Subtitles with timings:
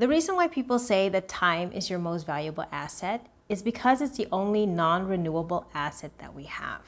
[0.00, 4.16] The reason why people say that time is your most valuable asset is because it's
[4.16, 6.86] the only non renewable asset that we have.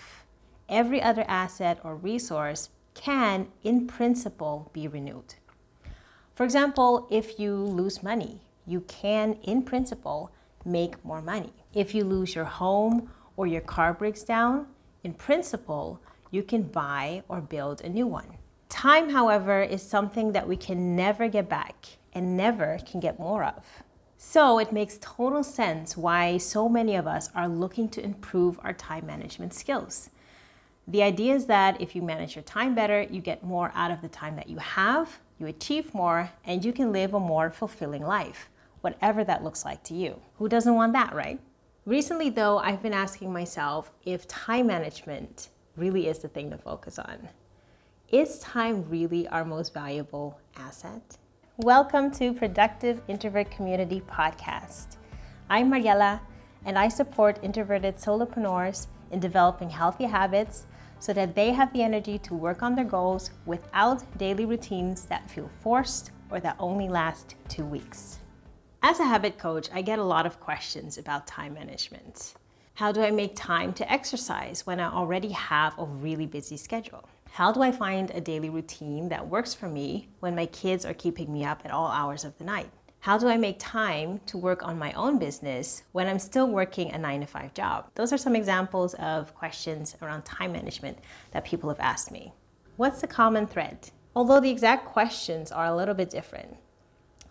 [0.67, 5.35] Every other asset or resource can, in principle, be renewed.
[6.35, 10.33] For example, if you lose money, you can, in principle,
[10.65, 11.53] make more money.
[11.75, 14.69] If you lose your home or your car breaks down,
[15.05, 16.01] in principle,
[16.31, 18.39] you can buy or build a new one.
[18.71, 23.45] Time, however, is something that we can never get back and never can get more
[23.45, 23.65] of.
[24.17, 28.73] So it makes total sense why so many of us are looking to improve our
[28.73, 30.11] time management skills.
[30.87, 34.01] The idea is that if you manage your time better, you get more out of
[34.01, 38.03] the time that you have, you achieve more, and you can live a more fulfilling
[38.03, 38.49] life,
[38.81, 40.21] whatever that looks like to you.
[40.39, 41.41] Who doesn't want that, right?
[41.85, 46.99] Recently, though, I've been asking myself if time management really is the thing to focus
[46.99, 47.29] on.
[48.09, 51.17] Is time really our most valuable asset?
[51.63, 54.97] Welcome to Productive Introvert Community Podcast.
[55.49, 56.21] I'm Mariella,
[56.65, 60.67] and I support introverted solopreneurs in developing healthy habits
[60.99, 65.31] so that they have the energy to work on their goals without daily routines that
[65.31, 68.19] feel forced or that only last two weeks.
[68.83, 72.35] As a habit coach, I get a lot of questions about time management.
[72.75, 77.09] How do I make time to exercise when I already have a really busy schedule?
[77.37, 80.93] How do I find a daily routine that works for me when my kids are
[80.93, 82.69] keeping me up at all hours of the night?
[83.01, 86.91] How do I make time to work on my own business when I'm still working
[86.91, 87.89] a nine to five job?
[87.95, 90.99] Those are some examples of questions around time management
[91.31, 92.35] that people have asked me.
[92.77, 93.79] What's the common thread?
[94.15, 96.59] Although the exact questions are a little bit different,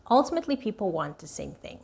[0.09, 1.77] ultimately people want the same thing.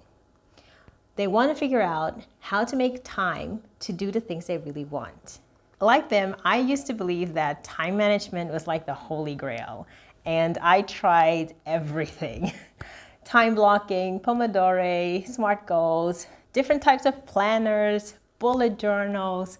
[1.17, 4.85] They want to figure out how to make time to do the things they really
[4.85, 5.37] want.
[5.80, 9.86] Like them, I used to believe that time management was like the holy grail,
[10.25, 12.52] and I tried everything.
[13.25, 19.59] Time blocking, Pomodoro, SMART goals, different types of planners, bullet journals,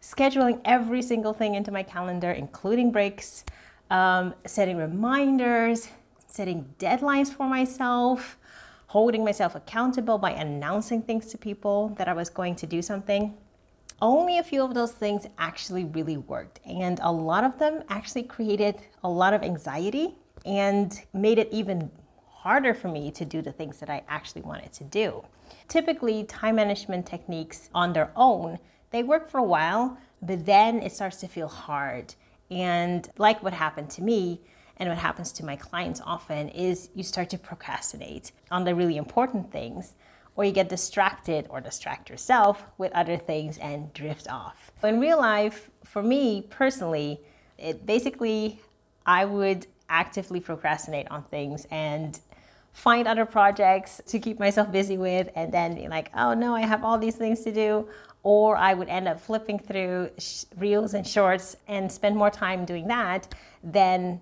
[0.00, 3.44] scheduling every single thing into my calendar, including breaks,
[3.90, 5.88] um, setting reminders,
[6.28, 8.38] setting deadlines for myself,
[8.86, 13.34] holding myself accountable by announcing things to people that I was going to do something
[14.02, 16.60] only a few of those things actually really worked.
[16.66, 20.14] And a lot of them actually created a lot of anxiety
[20.44, 21.90] and made it even
[22.28, 25.24] harder for me to do the things that I actually wanted to do.
[25.68, 28.58] Typically, time management techniques on their own,
[28.90, 32.14] they work for a while, but then it starts to feel hard.
[32.50, 34.40] And like what happened to me,
[34.76, 38.96] and what happens to my clients often is you start to procrastinate on the really
[38.96, 39.94] important things
[40.36, 44.70] or you get distracted or distract yourself with other things and drift off.
[44.84, 47.20] In real life, for me personally,
[47.58, 48.60] it basically
[49.06, 52.20] I would actively procrastinate on things and
[52.72, 56.60] find other projects to keep myself busy with and then be like, oh no, I
[56.60, 57.88] have all these things to do.
[58.22, 60.10] Or I would end up flipping through
[60.58, 64.20] reels and shorts and spend more time doing that than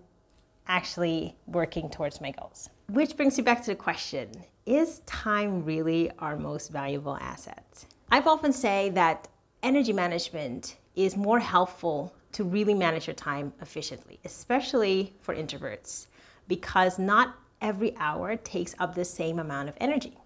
[0.68, 2.68] actually working towards my goals.
[2.88, 4.30] Which brings me back to the question
[4.66, 7.86] Is time really our most valuable asset?
[8.10, 9.26] I've often say that
[9.62, 16.08] energy management is more helpful to really manage your time efficiently, especially for introverts,
[16.46, 20.18] because not every hour takes up the same amount of energy.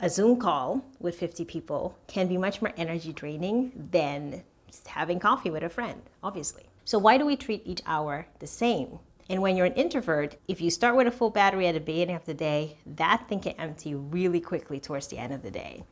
[0.00, 4.42] A Zoom call with 50 people can be much more energy draining than
[4.86, 6.64] having coffee with a friend, obviously.
[6.84, 8.98] So, why do we treat each hour the same?
[9.30, 12.16] And when you're an introvert, if you start with a full battery at the beginning
[12.16, 15.84] of the day, that thing can empty really quickly towards the end of the day.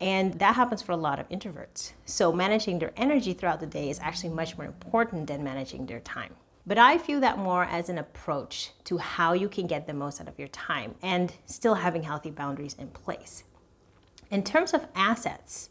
[0.00, 1.90] And that happens for a lot of introverts.
[2.04, 5.98] So managing their energy throughout the day is actually much more important than managing their
[5.98, 6.36] time.
[6.68, 10.20] But I view that more as an approach to how you can get the most
[10.20, 13.42] out of your time and still having healthy boundaries in place.
[14.30, 15.70] In terms of assets,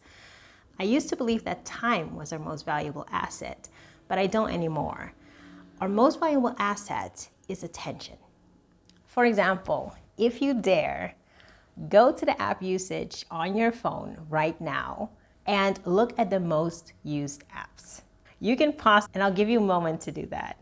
[0.78, 3.70] I used to believe that time was our most valuable asset,
[4.10, 5.14] but I don't anymore.
[5.80, 8.18] Our most valuable asset is attention.
[9.06, 11.14] For example, if you dare,
[11.88, 15.12] go to the app usage on your phone right now
[15.46, 18.02] and look at the most used apps.
[18.40, 20.60] You can pause and I'll give you a moment to do that.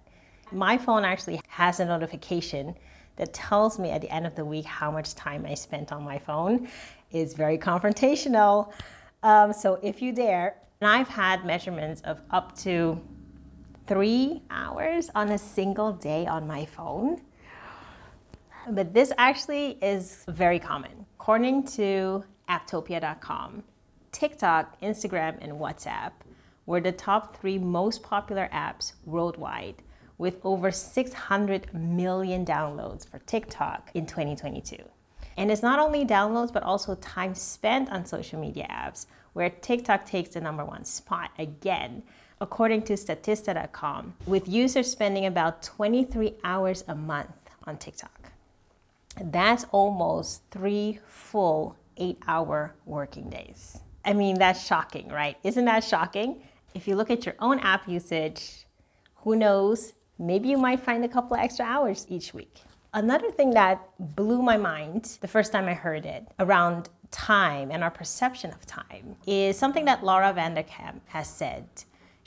[0.52, 2.76] My phone actually has a notification
[3.16, 6.04] that tells me at the end of the week how much time I spent on
[6.04, 6.68] my phone.
[7.12, 8.74] It's very confrontational.
[9.24, 13.02] Um, so if you dare, and I've had measurements of up to
[13.88, 17.22] three hours on a single day on my phone.
[18.70, 21.06] But this actually is very common.
[21.20, 23.64] According to apptopia.com,
[24.12, 26.14] TikTok, Instagram, and WhatsApp
[26.66, 29.84] were the top three most popular apps worldwide,
[30.18, 34.78] with over 600 million downloads for TikTok in 2022.
[35.38, 40.06] And it's not only downloads, but also time spent on social media apps, where TikTok
[40.06, 42.04] takes the number one spot again,
[42.46, 48.32] according to Statista.com, with users spending about 23 hours a month on TikTok.
[49.20, 53.80] That's almost three full eight hour working days.
[54.10, 55.38] I mean, that's shocking, right?
[55.44, 56.44] Isn't that shocking?
[56.76, 58.68] If you look at your own app usage,
[59.24, 59.94] who knows?
[60.20, 62.62] Maybe you might find a couple extra hours each week.
[62.94, 67.84] Another thing that blew my mind the first time I heard it around time and
[67.84, 71.66] our perception of time is something that Laura Vanderkam has said.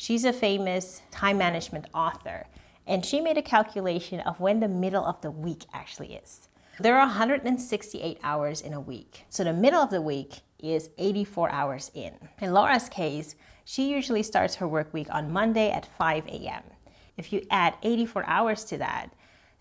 [0.01, 2.47] She's a famous time management author,
[2.87, 6.49] and she made a calculation of when the middle of the week actually is.
[6.79, 11.51] There are 168 hours in a week, so the middle of the week is 84
[11.51, 12.15] hours in.
[12.41, 13.35] In Laura's case,
[13.65, 16.63] she usually starts her work week on Monday at 5 a.m.
[17.17, 19.09] If you add 84 hours to that,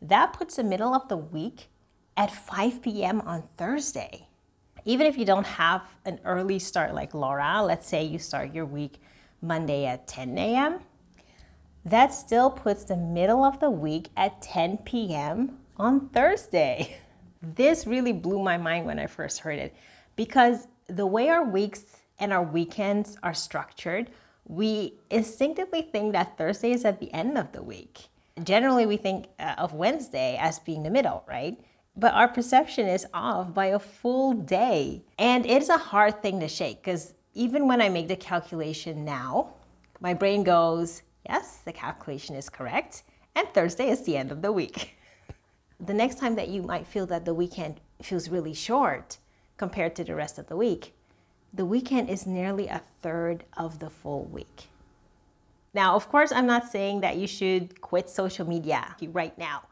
[0.04, 1.69] that puts the middle of the week
[2.16, 3.22] at 5 p.m.
[3.22, 4.28] on Thursday.
[4.86, 8.68] Even if you don't have an early start like Laura, let's say you start your
[8.68, 9.01] week
[9.42, 10.80] Monday at 10 a.m.,
[11.86, 15.60] that still puts the middle of the week at 10 p.m.
[15.78, 16.98] on Thursday.
[17.39, 19.75] This really blew my mind when I first heard it
[20.16, 21.84] because the way our weeks
[22.18, 24.10] and our weekends are structured,
[24.48, 28.10] we instinctively think that Thursday is at the end of the week
[28.44, 31.60] generally we think uh, of Wednesday as being the middle, right?
[31.95, 35.04] But our perception is off by a full day.
[35.18, 39.54] And it's a hard thing to shake because even when I make the calculation now,
[40.00, 43.04] my brain goes, yes, the calculation is correct.
[43.36, 44.98] And Thursday is the end of the week.
[45.80, 49.18] the next time that you might feel that the weekend feels really short
[49.57, 50.94] compared to the rest of the week,
[51.54, 54.68] the weekend is nearly a third of the full week.
[55.74, 59.63] Now, of course, I'm not saying that you should quit social media right now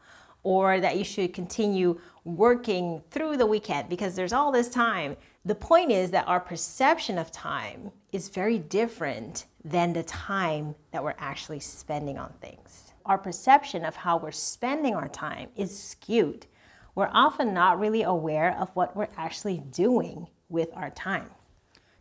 [0.44, 5.16] or that you should continue working through the weekend because there's all this time.
[5.46, 11.04] The point is that our perception of time is very different than the time that
[11.04, 12.90] we're actually spending on things.
[13.04, 16.46] Our perception of how we're spending our time is skewed.
[16.96, 21.30] We're often not really aware of what we're actually doing with our time.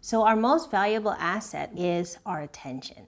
[0.01, 3.05] So, our most valuable asset is our attention.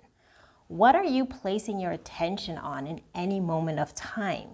[0.68, 4.50] What are you placing your attention on in any moment of time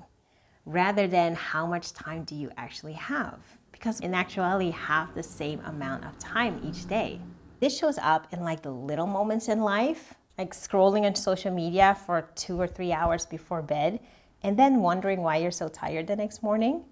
[0.66, 3.42] rather than how much time do you actually have?
[3.84, 7.20] Because in actuality, have the same amount of time each day.
[7.60, 11.98] This shows up in like the little moments in life, like scrolling on social media
[12.06, 14.00] for two or three hours before bed
[14.42, 16.86] and then wondering why you're so tired the next morning.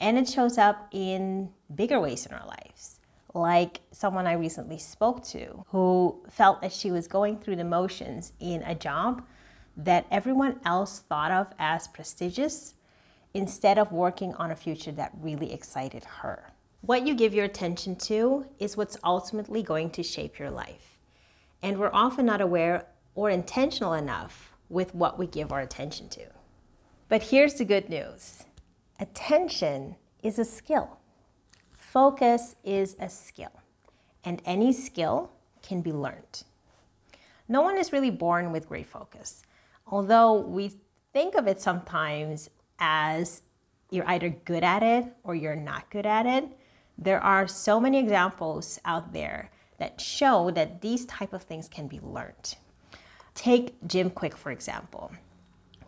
[0.00, 2.98] And it shows up in bigger ways in our lives
[3.32, 8.32] like someone I recently spoke to who felt that she was going through the motions
[8.40, 9.22] in a job
[9.76, 12.74] that everyone else thought of as prestigious
[13.34, 16.52] instead of working on a future that really excited her.
[16.82, 20.98] What you give your attention to is what's ultimately going to shape your life.
[21.62, 26.24] And we're often not aware or intentional enough with what we give our attention to.
[27.08, 28.44] But here's the good news
[28.98, 30.98] attention is a skill.
[31.72, 33.50] Focus is a skill,
[34.24, 36.44] and any skill can be learned.
[37.48, 39.42] No one is really born with great focus,
[39.86, 40.72] although we
[41.12, 42.48] think of it sometimes
[42.80, 43.42] as
[43.90, 46.44] you're either good at it or you're not good at it.
[46.98, 51.86] There are so many examples out there that show that these type of things can
[51.86, 52.56] be learned.
[53.34, 55.12] Take Jim Kwik, for example,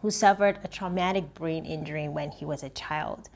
[0.01, 3.29] who suffered a traumatic brain injury when he was a child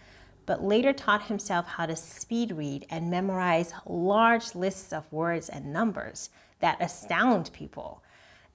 [0.46, 5.72] but later taught himself how to speed read and memorize large lists of words and
[5.72, 8.02] numbers that astound people.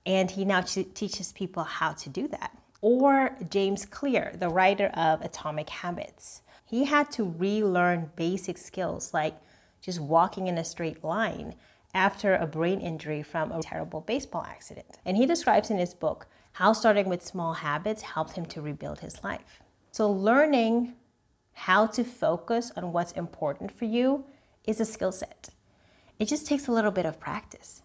[0.05, 2.57] And he now teaches people how to do that.
[2.81, 6.41] Or James Clear, the writer of Atomic Habits.
[6.65, 9.35] He had to relearn basic skills like
[9.81, 11.55] just walking in a straight line
[11.93, 14.99] after a brain injury from a terrible baseball accident.
[15.05, 18.99] And he describes in his book how starting with small habits helped him to rebuild
[18.99, 19.61] his life.
[19.91, 20.93] So, learning
[21.53, 24.25] how to focus on what's important for you
[24.65, 25.49] is a skill set.
[26.17, 27.81] It just takes a little bit of practice.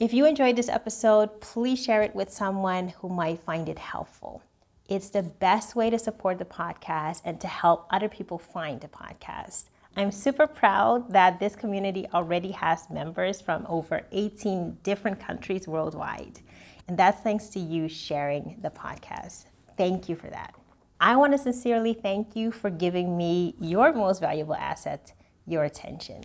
[0.00, 4.44] If you enjoyed this episode, please share it with someone who might find it helpful.
[4.88, 8.86] It's the best way to support the podcast and to help other people find the
[8.86, 9.64] podcast.
[9.96, 16.42] I'm super proud that this community already has members from over 18 different countries worldwide.
[16.86, 19.46] And that's thanks to you sharing the podcast.
[19.76, 20.54] Thank you for that.
[21.00, 25.12] I want to sincerely thank you for giving me your most valuable asset,
[25.44, 26.22] your attention.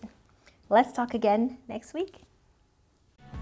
[0.69, 2.17] Let's talk again next week.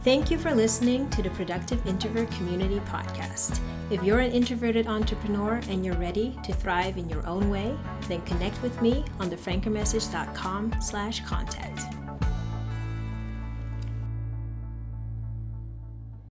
[0.03, 3.60] Thank you for listening to the Productive Introvert Community Podcast.
[3.91, 7.77] If you're an introverted entrepreneur and you're ready to thrive in your own way,
[8.08, 12.00] then connect with me on thefrankermessage.com slash contact.